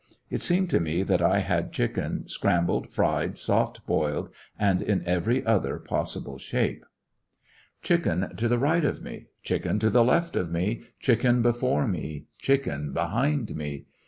[0.31, 5.45] It seemed to me that I had chicken scrambled, fried, soft boiled, and in every
[5.45, 6.83] other possible shape.
[6.83, 7.83] 77ie charge of
[8.23, 11.87] Chicken to the right of me, chicken to the ^Mgade^ left of me, chicken before
[11.87, 13.85] me, chicken behind me